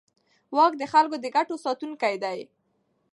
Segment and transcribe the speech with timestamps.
[0.55, 2.39] واک د خلکو د ګټو ساتونکی دی.